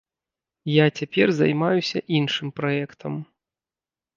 [0.75, 3.13] Я цяпер займаюся іншым праектам.